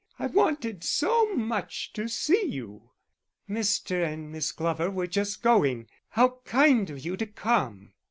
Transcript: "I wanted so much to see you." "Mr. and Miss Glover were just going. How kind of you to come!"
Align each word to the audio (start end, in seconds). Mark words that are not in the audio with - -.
"I 0.17 0.25
wanted 0.25 0.83
so 0.83 1.31
much 1.35 1.93
to 1.93 2.07
see 2.07 2.47
you." 2.47 2.89
"Mr. 3.47 4.03
and 4.03 4.31
Miss 4.31 4.51
Glover 4.51 4.89
were 4.89 5.05
just 5.05 5.43
going. 5.43 5.85
How 6.09 6.39
kind 6.43 6.89
of 6.89 7.05
you 7.05 7.15
to 7.17 7.27
come!" 7.27 7.93